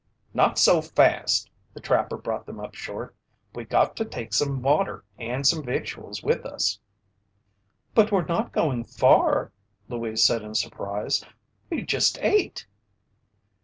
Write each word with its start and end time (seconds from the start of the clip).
"Not 0.33 0.57
so 0.57 0.81
fast!" 0.81 1.47
the 1.75 1.79
trapper 1.79 2.17
brought 2.17 2.47
them 2.47 2.59
up 2.59 2.73
short. 2.73 3.15
"We 3.53 3.65
got 3.65 3.95
to 3.97 4.03
take 4.05 4.33
some 4.33 4.63
water 4.63 5.05
and 5.19 5.45
some 5.45 5.61
victuals 5.63 6.23
with 6.23 6.43
us." 6.43 6.79
"But 7.93 8.11
we're 8.11 8.25
not 8.25 8.51
going 8.51 8.83
far," 8.85 9.51
Louise 9.89 10.23
said 10.23 10.41
in 10.41 10.55
surprise. 10.55 11.23
"We 11.69 11.83
just 11.83 12.17
ate." 12.21 12.65